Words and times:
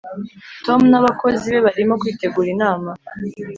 tom 0.65 0.81
n'abakozi 0.91 1.45
be 1.53 1.59
barimo 1.65 1.93
kwitegura 2.01 2.47
inama. 2.55 2.89